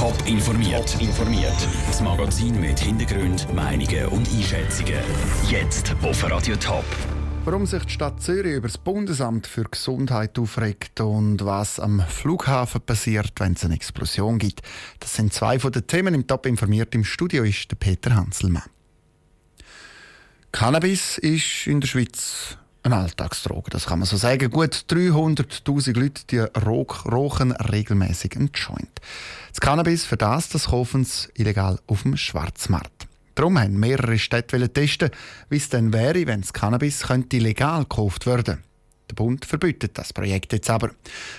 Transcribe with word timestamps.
Top 0.00 0.16
informiert. 0.26 0.98
informiert. 0.98 1.68
Das 1.86 2.00
Magazin 2.00 2.58
mit 2.58 2.80
Hintergrund, 2.80 3.52
Meinungen 3.52 4.06
und 4.06 4.26
Einschätzungen. 4.30 4.94
Jetzt 5.50 5.94
auf 6.00 6.24
Radio 6.24 6.56
Top. 6.56 6.86
Warum 7.44 7.66
sich 7.66 7.84
die 7.84 7.90
Stadt 7.90 8.22
Zürich 8.22 8.54
über 8.54 8.68
das 8.68 8.78
Bundesamt 8.78 9.46
für 9.46 9.64
Gesundheit 9.64 10.38
aufregt 10.38 11.02
und 11.02 11.44
was 11.44 11.78
am 11.78 12.00
Flughafen 12.00 12.80
passiert, 12.80 13.32
wenn 13.40 13.52
es 13.52 13.62
eine 13.66 13.74
Explosion 13.74 14.38
gibt. 14.38 14.62
Das 15.00 15.14
sind 15.14 15.34
zwei 15.34 15.58
von 15.58 15.70
den 15.70 15.86
Themen 15.86 16.14
im 16.14 16.26
Top 16.26 16.46
informiert. 16.46 16.94
Im 16.94 17.04
Studio 17.04 17.44
ist 17.44 17.70
der 17.70 17.76
Peter 17.76 18.14
Hanselmann. 18.14 18.62
Cannabis 20.50 21.18
ist 21.18 21.66
in 21.66 21.82
der 21.82 21.88
Schweiz 21.88 22.56
eine 22.82 22.96
Alltagsdroge, 22.96 23.70
das 23.70 23.86
kann 23.86 23.98
man 23.98 24.06
so 24.06 24.16
sagen. 24.16 24.50
Gut 24.50 24.84
300.000 24.88 25.98
Leute 25.98 26.22
die 26.30 26.38
rauchen 26.38 27.52
regelmäßig 27.52 28.36
einen 28.36 28.50
Joint. 28.54 29.00
Das 29.50 29.60
Cannabis 29.60 30.04
für 30.04 30.16
das, 30.16 30.48
das 30.48 30.68
kaufen 30.68 31.04
sie 31.04 31.28
illegal 31.34 31.78
auf 31.86 32.02
dem 32.02 32.16
Schwarzmarkt. 32.16 33.06
Darum 33.34 33.58
haben 33.58 33.78
mehrere 33.78 34.18
Städte 34.18 34.68
testen, 34.72 35.10
wie 35.48 35.56
es 35.56 35.68
denn 35.68 35.92
wäre, 35.92 36.26
wenn 36.26 36.40
das 36.40 36.52
Cannabis 36.52 37.02
könnte 37.02 37.38
legal 37.38 37.82
gekauft 37.82 38.26
werden 38.26 38.58
Der 39.08 39.14
Bund 39.14 39.44
verbietet 39.44 39.96
das 39.96 40.12
Projekt 40.12 40.52
jetzt 40.52 40.70
aber. 40.70 40.90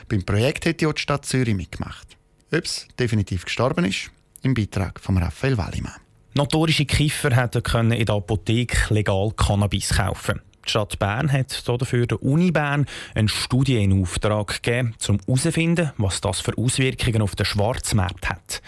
Beim 0.07 0.23
Projekt 0.23 0.65
hat 0.65 0.81
die 0.81 0.89
Stadt 0.95 1.25
Zürich 1.25 1.55
mitgemacht. 1.55 2.17
Ob 2.53 2.65
es 2.65 2.87
definitiv 2.99 3.45
gestorben 3.45 3.85
ist, 3.85 4.11
im 4.41 4.53
Beitrag 4.53 4.99
von 4.99 5.17
Raphael 5.17 5.57
Wallimann. 5.57 5.93
Notorische 6.33 6.85
Kiffer 6.85 7.35
hätten 7.35 7.91
in 7.91 8.05
der 8.05 8.15
Apotheke 8.15 8.93
legal 8.93 9.31
Cannabis 9.35 9.89
kaufen 9.89 10.41
die 10.65 10.69
Stadt 10.69 10.99
Bern 10.99 11.31
hat 11.31 11.67
dafür 11.67 12.07
der 12.07 12.21
Uni 12.21 12.51
Bern 12.51 12.85
eine 13.15 13.29
Studie 13.29 13.83
in 13.83 14.01
Auftrag 14.01 14.61
gegeben, 14.61 14.95
um 15.07 15.19
herauszufinden, 15.19 15.91
was 15.97 16.21
das 16.21 16.41
für 16.41 16.57
Auswirkungen 16.57 17.21
auf 17.21 17.35
den 17.35 17.45
Schwarzmarkt 17.45 18.29
hat. 18.29 18.61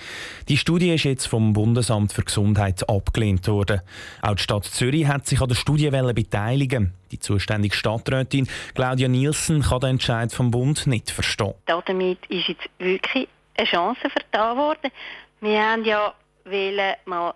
Die 0.49 0.57
Studie 0.57 0.93
ist 0.93 1.03
jetzt 1.03 1.27
vom 1.27 1.53
Bundesamt 1.53 2.13
für 2.13 2.23
Gesundheit 2.23 2.87
abgelehnt 2.89 3.47
worden. 3.47 3.81
Auch 4.21 4.35
die 4.35 4.43
Stadt 4.43 4.65
Zürich 4.65 5.07
hat 5.07 5.27
sich 5.27 5.41
an 5.41 5.49
der 5.49 5.55
Studie 5.55 5.89
beteiligen. 5.89 6.93
Die 7.11 7.19
zuständige 7.19 7.75
Stadträtin 7.75 8.47
Claudia 8.73 9.07
Nielsen 9.07 9.61
kann 9.61 9.79
den 9.81 9.89
Entscheid 9.91 10.31
vom 10.31 10.51
Bund 10.51 10.87
nicht 10.87 11.11
verstehen. 11.11 11.53
Damit 11.65 12.25
ist 12.27 12.47
jetzt 12.47 12.69
wirklich 12.79 13.27
eine 13.55 13.67
Chance 13.67 14.09
vertan 14.09 14.57
worden. 14.57 14.91
Wir 15.41 15.61
haben 15.61 15.85
ja 15.85 16.13
mal 17.05 17.33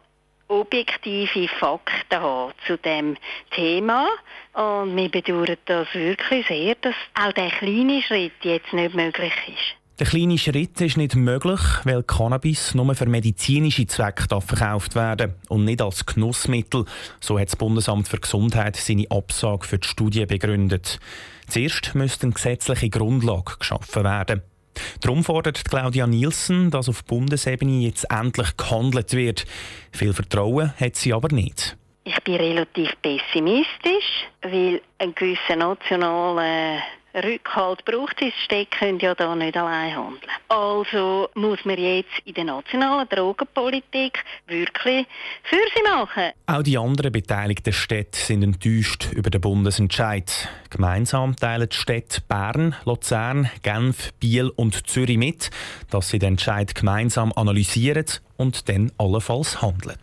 objektive 0.47 1.47
Fakten 1.59 2.21
haben 2.21 2.53
zu 2.65 2.77
dem 2.77 3.17
Thema. 3.51 4.07
Und 4.53 4.95
wir 4.95 5.09
bedauern 5.09 5.57
das 5.65 5.87
wirklich 5.93 6.47
sehr, 6.47 6.75
dass 6.75 6.95
auch 7.13 7.33
der 7.33 7.49
kleine 7.49 8.01
Schritt 8.01 8.33
jetzt 8.43 8.73
nicht 8.73 8.95
möglich 8.95 9.33
ist. 9.47 9.77
Der 9.99 10.05
kleine 10.05 10.37
Schritt 10.37 10.79
ist 10.79 10.97
nicht 10.97 11.15
möglich, 11.15 11.59
weil 11.83 12.03
Cannabis 12.03 12.75
nur 12.75 12.93
für 12.93 13.07
medizinische 13.07 13.87
Zwecke 13.87 14.27
verkauft 14.41 14.93
werden 14.93 15.33
und 15.49 15.65
nicht 15.65 15.81
als 15.81 16.05
Genussmittel. 16.05 16.85
So 17.19 17.39
hat 17.39 17.47
das 17.47 17.55
Bundesamt 17.55 18.07
für 18.07 18.19
Gesundheit 18.19 18.75
seine 18.75 19.09
Absage 19.09 19.65
für 19.65 19.79
die 19.79 19.87
Studie 19.87 20.27
begründet. 20.27 20.99
Zuerst 21.47 21.95
müsste 21.95 22.27
eine 22.27 22.33
gesetzliche 22.33 22.91
Grundlage 22.91 23.57
geschaffen 23.57 24.03
werden. 24.03 24.43
Darum 25.01 25.23
fordert 25.23 25.65
Claudia 25.65 26.07
Nielsen, 26.07 26.71
dass 26.71 26.89
auf 26.89 27.03
Bundesebene 27.05 27.85
jetzt 27.85 28.05
endlich 28.11 28.55
gehandelt 28.57 29.13
wird. 29.13 29.45
Viel 29.91 30.13
Vertrauen 30.13 30.73
hat 30.79 30.95
sie 30.95 31.13
aber 31.13 31.33
nicht. 31.33 31.77
Ich 32.03 32.19
bin 32.23 32.35
relativ 32.35 32.89
pessimistisch, 33.01 34.27
weil 34.41 34.81
ein 34.97 35.13
gewisser 35.13 35.57
nationaler 35.57 36.79
Rückhalt 37.23 37.83
braucht 37.85 38.21
es. 38.21 38.33
Städte 38.45 38.77
können 38.77 38.99
ja 38.99 39.15
da 39.15 39.35
nicht 39.35 39.57
allein 39.57 39.95
handeln. 39.95 40.31
Also 40.47 41.29
muss 41.33 41.63
man 41.65 41.77
jetzt 41.77 42.09
in 42.25 42.33
der 42.33 42.43
nationalen 42.45 43.09
Drogenpolitik 43.09 44.23
wirklich 44.47 45.07
für 45.43 45.55
sie 45.75 45.83
machen. 45.83 46.31
Auch 46.45 46.63
die 46.63 46.77
anderen 46.77 47.11
beteiligten 47.11 47.73
Städte 47.73 48.19
sind 48.19 48.43
enttäuscht 48.43 49.09
über 49.13 49.29
den 49.29 49.41
Bundesentscheid. 49.41 50.47
Gemeinsam 50.69 51.35
teilen 51.35 51.69
die 51.69 51.75
Städte 51.75 52.21
Bern, 52.27 52.75
Luzern, 52.85 53.49
Genf, 53.63 54.13
Biel 54.19 54.49
und 54.49 54.87
Zürich 54.87 55.17
mit, 55.17 55.49
dass 55.89 56.09
sie 56.09 56.19
den 56.19 56.37
Entscheid 56.37 56.75
gemeinsam 56.75 57.33
analysieren 57.35 58.05
und 58.37 58.69
dann 58.69 58.91
allenfalls 58.97 59.61
handeln. 59.61 59.97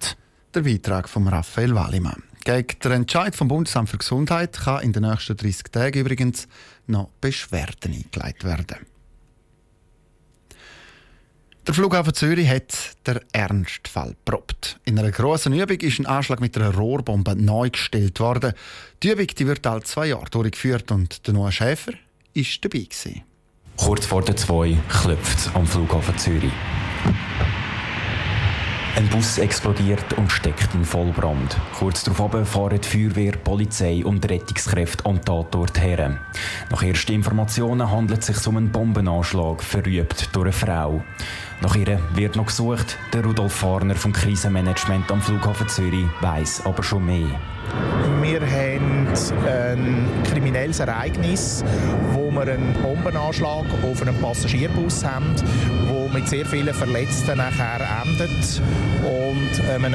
Der 0.55 0.63
Beitrag 0.63 1.09
von 1.09 1.29
Raphael 1.29 1.75
Wallimann. 1.75 2.23
Gegen 2.45 2.79
den 2.85 2.93
Entscheid 2.93 3.35
vom 3.35 3.49
Bundesamt 3.49 3.89
für 3.89 3.97
Gesundheit 3.97 4.53
kann 4.53 4.83
in 4.83 4.93
den 4.93 5.03
nächsten 5.03 5.35
30 5.35 5.73
Tagen 5.73 5.99
übrigens 5.99 6.47
noch 6.87 7.09
Beschwerden 7.21 7.95
eingeleitet 7.95 8.45
werden. 8.45 8.87
Der 11.67 11.73
Flughafen 11.73 12.13
Zürich 12.13 12.47
hat 12.51 12.75
der 13.07 13.23
Ernstfall 13.33 14.15
probt. 14.27 14.79
In 14.85 14.99
einer 14.99 15.11
grossen 15.11 15.55
Übung 15.55 15.79
ist 15.79 15.99
ein 15.99 16.05
Anschlag 16.05 16.41
mit 16.41 16.59
einer 16.59 16.75
Rohrbombe 16.75 17.35
neu 17.35 17.71
gestellt 17.71 18.21
worden. 18.21 18.53
Die 19.03 19.13
Übung 19.13 19.27
die 19.27 19.47
wird 19.47 19.67
alle 19.67 19.83
zwei 19.83 20.09
Jahre 20.09 20.29
durchgeführt 20.29 20.91
und 20.93 21.27
der 21.27 21.33
Noah 21.33 21.51
Schäfer 21.51 21.93
war 21.93 22.45
dabei. 22.61 22.79
Gewesen. 22.81 23.23
Kurz 23.79 24.05
vor 24.05 24.23
der 24.23 24.37
zwei 24.37 24.77
klopft 24.91 25.39
es 25.39 25.55
am 25.55 25.67
Flughafen 25.67 26.19
Zürich. 26.19 26.53
Ein 28.97 29.09
Bus 29.09 29.39
explodiert 29.39 30.13
und 30.17 30.31
steckt 30.31 30.73
in 30.73 30.85
Vollbrand. 30.85 31.57
Kurz 31.77 32.05
darauf 32.05 32.49
fahren 32.49 32.81
die 32.81 32.89
Feuerwehr, 32.89 33.33
Polizei 33.33 34.05
und 34.05 34.29
Rettungskräfte 34.31 35.05
an 35.07 35.21
Tatort 35.21 35.83
her. 35.83 36.21
Nach 36.71 36.83
ersten 36.83 37.13
Informationen 37.13 37.91
handelt 37.91 38.21
es 38.21 38.27
sich 38.27 38.47
um 38.47 38.57
einen 38.57 38.71
Bombenanschlag, 38.71 39.65
verübt 39.65 40.29
durch 40.33 40.45
eine 40.45 40.53
Frau. 40.53 41.03
Nach 41.61 41.75
ihr 41.75 41.99
wird 42.15 42.37
noch 42.37 42.47
gesucht. 42.47 42.97
Der 43.13 43.25
Rudolf 43.25 43.55
Farner 43.55 43.97
vom 43.97 44.13
Krisenmanagement 44.13 45.11
am 45.11 45.21
Flughafen 45.21 45.69
Zürich 45.69 46.07
weiß 46.21 46.65
aber 46.65 46.85
schon 46.85 47.05
mehr. 47.05 47.41
Wir 48.23 48.41
haben 48.41 48.74
ein 49.47 50.07
kriminelles 50.25 50.81
Ereignis, 50.81 51.65
wo 52.13 52.31
wir 52.31 52.43
einen 52.43 52.73
Bombenanschlag 52.83 53.65
auf 53.83 54.03
einem 54.03 54.15
Passagierbus 54.17 55.05
haben, 55.05 55.35
wo 55.89 56.09
mit 56.09 56.29
sehr 56.29 56.45
vielen 56.45 56.75
Verletzten 56.75 57.39
nachher 57.39 57.81
endet 58.05 58.61
und 59.03 59.71
einem 59.71 59.95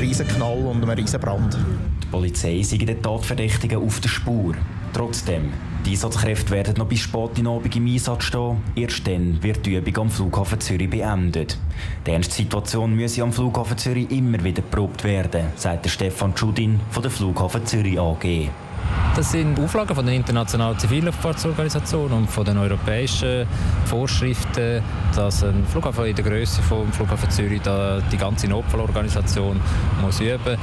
riesen 0.00 0.28
Knall 0.28 0.58
und 0.58 0.82
einem 0.82 0.90
riesen 0.90 1.20
Brand. 1.20 1.56
Die 2.02 2.06
Polizei 2.08 2.62
sind 2.62 2.88
den 2.88 3.02
Tatverdächtigen 3.02 3.82
auf 3.82 4.00
der 4.00 4.08
Spur. 4.08 4.54
Trotzdem, 4.92 5.52
die 5.86 5.92
Einsatzkräfte 5.92 6.50
werden 6.50 6.74
noch 6.76 6.86
bis 6.86 7.00
spät 7.00 7.38
in 7.38 7.46
Abend 7.46 7.74
im 7.74 7.86
Einsatz 7.86 8.24
stehen. 8.24 8.58
Erst 8.74 9.06
dann 9.06 9.42
wird 9.42 9.64
die 9.64 9.76
Übung 9.76 9.96
am 9.98 10.10
Flughafen 10.10 10.60
Zürich 10.60 10.90
beendet. 10.90 11.58
Die 12.06 12.10
ernste 12.10 12.34
Situation 12.34 12.94
müsse 12.94 13.22
am 13.22 13.32
Flughafen 13.32 13.78
Zürich 13.78 14.10
immer 14.10 14.42
wieder 14.42 14.62
geprobt 14.62 15.04
werden, 15.04 15.46
sagt 15.56 15.88
Stefan 15.88 16.36
Schudin 16.36 16.80
von 16.90 17.02
der 17.02 17.10
Flughafen 17.10 17.64
Zürich 17.64 17.98
AG. 17.98 18.50
Das 19.16 19.32
sind 19.32 19.58
Auflagen 19.58 19.94
von 19.94 20.04
der 20.04 20.14
Internationalen 20.14 20.78
Zivilluftfahrtsorganisation 20.78 22.12
und 22.12 22.30
von 22.30 22.44
den 22.44 22.58
europäischen 22.58 23.46
Vorschriften, 23.84 24.82
dass 25.14 25.42
ein 25.42 25.64
Flughafen 25.66 26.06
in 26.06 26.14
der 26.14 26.24
Größe 26.24 26.62
vom 26.62 26.92
Flughafen 26.92 27.30
Zürich 27.30 27.60
die 27.62 28.16
ganze 28.16 28.48
Notfallorganisation 28.48 29.60
muss 30.00 30.20
üben 30.20 30.56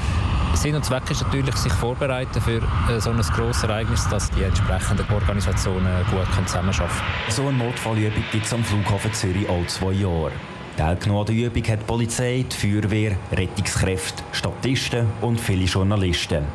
Sinn 0.53 0.75
und 0.75 0.83
Zweck 0.83 1.09
ist 1.11 1.21
natürlich, 1.21 1.55
sich 1.55 1.73
vorbereiten 1.73 2.41
für 2.41 2.61
äh, 2.89 2.99
so 2.99 3.11
ein 3.11 3.21
grosses 3.21 3.63
Ereignis, 3.63 4.07
dass 4.09 4.29
die 4.31 4.43
entsprechenden 4.43 5.05
Organisationen 5.13 6.05
gut 6.09 6.47
zusammenarbeiten 6.47 6.87
können. 6.87 7.31
So 7.31 7.47
eine 7.47 7.57
Notfallübung 7.57 8.23
gibt 8.31 8.45
es 8.45 8.53
am 8.53 8.63
Flughafen 8.63 9.13
Zürich 9.13 9.49
alle 9.49 9.67
zwei 9.67 9.91
Jahre. 9.91 10.31
Teilgenommen 10.77 11.21
an 11.21 11.25
der 11.25 11.35
Übung 11.47 11.63
hat 11.63 11.79
die 11.79 11.85
Polizei, 11.85 12.45
die 12.51 12.55
Feuerwehr, 12.55 13.17
Rettungskräfte, 13.31 14.23
Statisten 14.31 15.07
und 15.21 15.39
viele 15.39 15.65
Journalisten. 15.65 16.45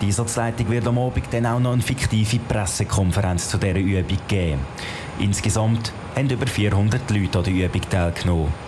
Die 0.00 0.06
Einsatzleitung 0.06 0.68
wird 0.68 0.86
am 0.88 0.98
Abend 0.98 1.24
dann 1.30 1.46
auch 1.46 1.60
noch 1.60 1.72
eine 1.72 1.82
fiktive 1.82 2.40
Pressekonferenz 2.40 3.48
zu 3.48 3.56
dieser 3.56 3.76
Übung 3.76 4.18
geben. 4.26 4.60
Insgesamt 5.20 5.92
haben 6.16 6.28
über 6.28 6.46
400 6.46 7.08
Leute 7.10 7.38
an 7.38 7.44
der 7.44 7.52
Übung 7.52 7.82
teilgenommen. 7.88 8.67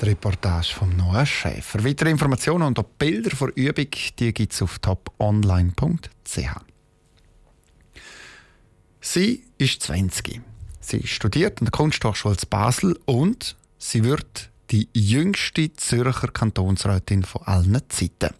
Die 0.00 0.04
Reportage 0.04 0.74
von 0.74 0.94
Noah 0.96 1.24
Schäfer. 1.24 1.82
Weitere 1.82 2.10
Informationen 2.10 2.64
und 2.64 2.78
auch 2.78 2.84
Bilder 2.98 3.30
der 3.30 3.56
Übung 3.56 3.86
gibt 3.90 4.52
es 4.52 4.60
auf 4.60 4.78
toponline.ch. 4.78 6.38
Sie 9.00 9.44
ist 9.56 9.82
20. 9.82 10.40
Sie 10.80 11.06
studiert 11.06 11.60
an 11.60 11.66
der 11.66 11.72
Kunsthochschule 11.72 12.36
Basel 12.50 12.98
und 13.06 13.56
Sie 13.78 14.04
wird 14.04 14.50
die 14.70 14.88
jüngste 14.92 15.72
Zürcher 15.74 16.28
Kantonsrätin 16.28 17.22
von 17.22 17.42
allen 17.42 17.80
Zeiten. 17.88 18.34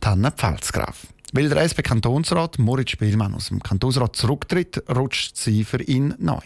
Tanne 0.00 0.30
Pfalzgraf. 0.30 1.08
Weil 1.32 1.48
der 1.48 1.62
SP-Kantonsrat 1.66 2.58
Moritz 2.58 2.92
Spielmann 2.92 3.34
aus 3.34 3.48
dem 3.48 3.62
Kantonsrat 3.62 4.16
zurücktritt, 4.16 4.82
rutscht 4.88 5.36
sie 5.36 5.64
für 5.64 5.82
ihn 5.82 6.14
neu. 6.18 6.40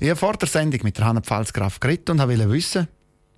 Ich 0.00 0.08
habe 0.08 0.16
vor 0.16 0.34
der 0.34 0.48
Sendung 0.48 0.80
mit 0.82 0.98
Hanna 1.00 1.20
Pfalzgraf 1.20 1.78
geredet 1.78 2.10
und 2.10 2.18
wollte 2.20 2.50
wissen, 2.50 2.88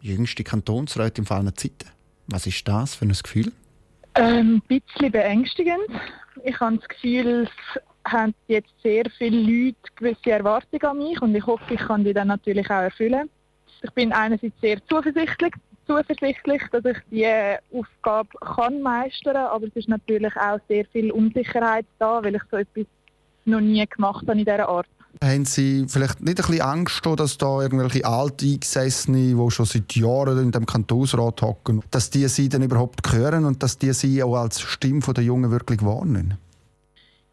jüngste 0.01 0.45
Kantonsrätin 0.45 1.25
von 1.25 1.39
allen 1.39 1.57
Zeiten. 1.57 1.91
Was 2.27 2.47
ist 2.47 2.67
das 2.67 2.95
für 2.95 3.05
ein 3.05 3.13
Gefühl? 3.13 3.53
Ähm, 4.15 4.63
ein 4.69 4.81
bisschen 4.81 5.13
beängstigend. 5.13 5.89
Ich 6.45 6.59
habe 6.61 6.77
das 6.79 6.89
Gefühl, 6.89 7.49
es 7.49 8.11
haben 8.11 8.35
jetzt 8.49 8.73
sehr 8.83 9.05
viele 9.19 9.41
Leute 9.41 9.77
gewisse 9.97 10.31
Erwartungen 10.31 10.85
an 10.85 10.99
mich 10.99 11.21
und 11.21 11.35
ich 11.35 11.47
hoffe, 11.47 11.75
ich 11.75 11.81
kann 11.81 12.05
die 12.05 12.15
dann 12.15 12.29
natürlich 12.29 12.67
auch 12.71 12.83
erfüllen. 12.83 13.29
Ich 13.83 13.91
bin 13.93 14.13
einerseits 14.13 14.59
sehr 14.61 14.79
zuversichtlich, 14.89 15.53
zuversichtlich, 15.87 16.63
dass 16.73 16.85
ich 16.85 16.99
die 17.11 17.57
Aufgabe 17.73 18.29
kann 18.41 18.81
meistern 18.83 19.35
kann, 19.35 19.47
aber 19.47 19.67
es 19.67 19.77
ist 19.77 19.89
natürlich 19.89 20.35
auch 20.37 20.59
sehr 20.69 20.85
viel 20.87 21.11
Unsicherheit 21.11 21.87
da, 21.99 22.23
weil 22.23 22.37
ich 22.37 22.43
so 22.51 22.57
etwas 22.57 22.87
noch 23.45 23.61
nie 23.61 23.85
gemacht 23.87 24.23
habe 24.23 24.39
in 24.39 24.45
dieser 24.45 24.69
Art. 24.69 24.87
Haben 25.23 25.45
Sie 25.45 25.87
vielleicht 25.89 26.21
nicht 26.21 26.39
ein 26.41 26.47
bisschen 26.47 26.61
Angst, 26.63 27.05
dass 27.05 27.37
da 27.37 27.61
irgendwelche 27.61 28.05
Alteingesessene, 28.05 29.35
die 29.35 29.51
schon 29.51 29.67
seit 29.67 29.95
Jahren 29.95 30.39
in 30.39 30.53
dem 30.53 30.67
Kantonsrat 30.67 31.43
hocken, 31.43 31.83
dass 31.91 32.11
die 32.11 32.27
Sie 32.29 32.49
dann 32.49 32.63
überhaupt 32.63 33.13
hören 33.13 33.45
und 33.45 33.63
dass 33.63 33.77
die 33.77 33.93
Sie 33.93 34.23
auch 34.23 34.37
als 34.37 34.61
Stimme 34.61 35.01
der 35.01 35.25
Jungen 35.25 35.51
wirklich 35.51 35.85
wahrnehmen? 35.85 36.39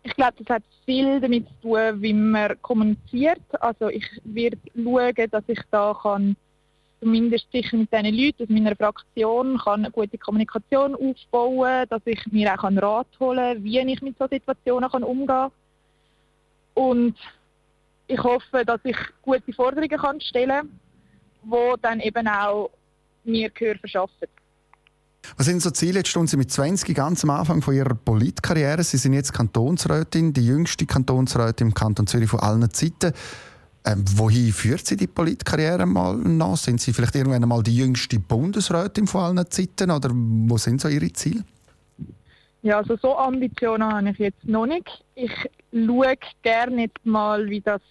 Ich 0.03 0.15
glaube, 0.15 0.33
das 0.39 0.55
hat 0.55 0.63
viel 0.85 1.19
damit 1.19 1.47
zu 1.47 1.69
tun, 1.69 2.01
wie 2.01 2.13
man 2.13 2.61
kommuniziert. 2.61 3.41
Also 3.59 3.89
ich 3.89 4.05
werde 4.23 4.57
schauen, 4.73 5.29
dass 5.31 5.43
ich 5.47 5.59
da 5.69 5.97
kann 6.01 6.35
zumindest 6.99 7.45
sicher 7.51 7.77
mit 7.77 7.91
diesen 7.91 8.15
Leuten 8.15 8.43
aus 8.43 8.49
meiner 8.49 8.75
Fraktion 8.75 9.57
kann 9.57 9.85
eine 9.85 9.91
gute 9.91 10.17
Kommunikation 10.17 10.95
aufbauen, 10.95 11.85
dass 11.89 12.01
ich 12.05 12.25
mir 12.31 12.53
auch 12.53 12.63
Rat 12.63 13.07
holen 13.19 13.55
kann, 13.55 13.63
wie 13.63 13.79
ich 13.79 14.01
mit 14.01 14.17
solchen 14.17 14.39
Situationen 14.39 14.89
kann 14.89 15.03
umgehen 15.03 15.51
kann. 16.75 17.15
Ich 18.07 18.23
hoffe, 18.23 18.63
dass 18.65 18.79
ich 18.83 18.97
gute 19.21 19.53
Forderungen 19.53 19.89
kann 19.89 20.21
stellen 20.21 20.49
kann, 20.49 20.69
die 21.43 21.81
dann 21.81 21.99
eben 21.99 22.27
auch 22.27 22.71
mir 23.23 23.49
Gehör 23.49 23.75
verschaffen. 23.77 24.27
Was 25.35 25.45
sind 25.45 25.61
so 25.61 25.71
Ziele? 25.71 25.99
Jetzt 25.99 26.09
stehen 26.09 26.27
Sie 26.27 26.37
mit 26.37 26.51
20 26.51 26.95
ganz 26.95 27.23
am 27.23 27.31
Anfang 27.31 27.61
von 27.61 27.75
Ihrer 27.75 27.95
Politkarriere. 27.95 28.83
Sie 28.83 28.97
sind 28.97 29.13
jetzt 29.13 29.33
Kantonsrätin, 29.33 30.31
die 30.31 30.45
jüngste 30.45 30.85
Kantonsrätin 30.85 31.67
im 31.67 31.73
Kanton 31.73 32.07
Zürich 32.07 32.29
von 32.29 32.39
allen 32.39 32.71
Zeiten. 32.71 33.11
Ähm, 33.83 34.05
wohin 34.15 34.53
führt 34.53 34.85
Sie 34.85 34.95
die 34.95 35.07
Politkarriere 35.07 35.85
mal 35.85 36.15
nach? 36.15 36.55
Sind 36.55 36.79
Sie 36.79 36.93
vielleicht 36.93 37.15
irgendwann 37.15 37.43
einmal 37.43 37.63
die 37.63 37.75
jüngste 37.75 38.19
Bundesrätin 38.19 39.07
von 39.07 39.21
allen 39.21 39.51
Zeiten 39.51 39.91
oder 39.91 40.09
wo 40.13 40.57
sind 40.57 40.79
so 40.79 40.87
Ihre 40.87 41.11
Ziele? 41.11 41.43
Ja, 42.67 42.79
also 42.79 42.97
so 42.97 43.17
Ambitionen 43.17 43.93
habe 43.93 44.09
ich 44.09 44.17
jetzt 44.17 44.43
noch 44.43 44.65
nicht. 44.65 45.03
Ich 45.15 45.31
schaue 45.71 46.15
gerne 46.41 46.81
jetzt 46.81 47.05
mal, 47.05 47.49
wie 47.49 47.61
das 47.61 47.81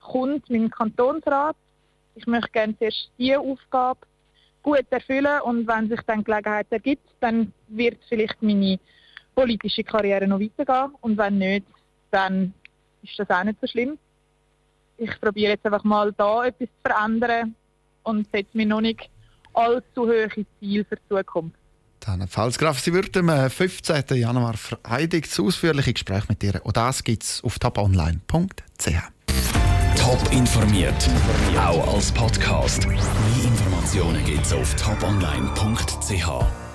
kommt 0.00 0.50
mit 0.50 0.60
dem 0.60 0.70
Kantonsrat. 0.70 1.56
Ich 2.16 2.26
möchte 2.26 2.50
gerne 2.50 2.76
zuerst 2.78 3.12
diese 3.16 3.38
Aufgabe 3.38 4.00
gut 4.64 4.86
erfüllen 4.90 5.40
und 5.42 5.68
wenn 5.68 5.88
sich 5.88 6.00
dann 6.02 6.24
Gelegenheit 6.24 6.66
ergibt, 6.70 7.08
dann 7.20 7.52
wird 7.68 7.98
vielleicht 8.08 8.42
meine 8.42 8.80
politische 9.36 9.84
Karriere 9.84 10.26
noch 10.26 10.40
weitergehen 10.40 10.96
und 11.00 11.16
wenn 11.16 11.38
nicht, 11.38 11.66
dann 12.10 12.52
ist 13.04 13.16
das 13.18 13.30
auch 13.30 13.44
nicht 13.44 13.60
so 13.60 13.68
schlimm 13.68 13.98
ich 14.98 15.20
probiere 15.20 15.52
jetzt 15.52 15.64
einfach 15.64 15.84
mal 15.84 16.12
da 16.12 16.44
etwas 16.44 16.68
zu 16.68 16.90
verändern 16.90 17.54
und 18.02 18.28
setze 18.32 18.56
mir 18.56 18.66
noch 18.66 18.80
nicht 18.80 19.08
allzu 19.54 20.08
hohe 20.08 20.28
Ziele 20.58 20.84
für 20.84 20.96
die 20.96 21.08
Zukunft. 21.08 21.56
Dann, 22.00 22.26
falls 22.28 22.58
Graf, 22.58 22.80
Sie 22.80 22.92
würden 22.92 23.28
am 23.28 23.50
15. 23.50 24.04
Januar 24.16 24.56
vereidigt, 24.56 25.30
das 25.30 25.40
ausführliche 25.40 25.92
Gespräch 25.92 26.28
mit 26.28 26.42
ihr. 26.42 26.64
Und 26.64 26.76
das 26.76 27.04
gibt 27.04 27.22
es 27.22 27.42
auf 27.42 27.58
toponline.ch. 27.58 28.90
Top 29.96 30.32
informiert, 30.32 31.08
auch 31.58 31.94
als 31.94 32.12
Podcast. 32.12 32.86
Mehr 32.86 32.98
Informationen 33.44 34.24
gibt 34.24 34.46
es 34.46 34.52
auf 34.52 34.74
toponline.ch. 34.76 36.67